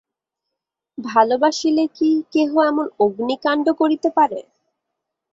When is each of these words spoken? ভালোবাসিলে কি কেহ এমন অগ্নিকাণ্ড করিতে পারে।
ভালোবাসিলে 0.97 1.83
কি 1.97 2.09
কেহ 2.33 2.51
এমন 2.69 2.85
অগ্নিকাণ্ড 2.99 3.65
করিতে 3.79 4.09
পারে। 4.17 4.39